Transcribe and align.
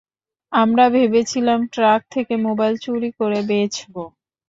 আমরা 0.53 0.85
ভেবেছিলাম, 0.95 1.59
ট্রাক 1.73 2.01
থেকে 2.11 2.33
মোবাইল 2.45 2.73
চুরি 2.77 3.09
করে 3.19 3.39
বেচবো। 3.49 4.03